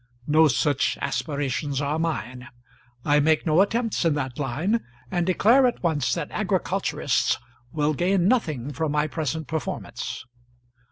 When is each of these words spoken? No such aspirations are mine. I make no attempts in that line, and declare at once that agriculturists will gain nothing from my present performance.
No 0.25 0.47
such 0.47 0.97
aspirations 0.99 1.79
are 1.79 1.99
mine. 1.99 2.47
I 3.05 3.19
make 3.19 3.45
no 3.45 3.61
attempts 3.61 4.03
in 4.03 4.15
that 4.15 4.39
line, 4.39 4.83
and 5.11 5.27
declare 5.27 5.67
at 5.67 5.83
once 5.83 6.15
that 6.15 6.31
agriculturists 6.31 7.37
will 7.71 7.93
gain 7.93 8.27
nothing 8.27 8.73
from 8.73 8.93
my 8.93 9.05
present 9.05 9.45
performance. 9.45 10.25